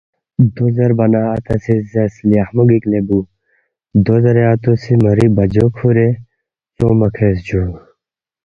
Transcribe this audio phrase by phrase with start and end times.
[0.55, 3.19] دو زیربا نہ اتا سی زیرس، ”لیخمو گِک لے بُو“
[4.05, 6.07] دو زیرے اتو سی ماری بَجو کُھورے
[6.77, 7.63] ژونگما کھیرس جُو